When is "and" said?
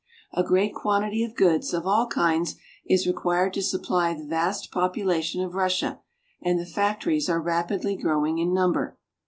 6.41-6.59